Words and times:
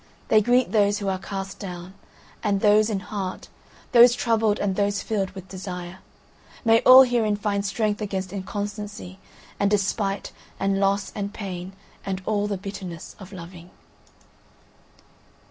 They 0.29 0.41
greet 0.41 0.71
those 0.71 0.97
who 0.97 1.09
are 1.09 1.19
cast 1.19 1.59
down, 1.59 1.93
and 2.41 2.59
those 2.61 2.89
in 2.89 3.01
heart, 3.01 3.49
those 3.91 4.15
troubled 4.15 4.57
and 4.57 4.75
those 4.75 5.03
filled 5.03 5.29
with 5.35 5.47
desire. 5.47 5.99
May 6.65 6.79
all 6.81 7.03
herein 7.03 7.35
find 7.35 7.63
strength 7.63 8.01
against 8.01 8.33
inconstancy 8.33 9.19
and 9.59 9.69
despite 9.69 10.31
and 10.59 10.79
loss 10.79 11.11
and 11.13 11.31
pain 11.35 11.73
and 12.03 12.19
all 12.25 12.47
the 12.47 12.57
bitterness 12.57 13.15
of 13.19 13.31
loving. 13.31 13.69